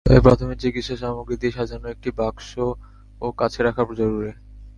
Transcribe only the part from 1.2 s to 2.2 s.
দিয়ে সাজানো একটি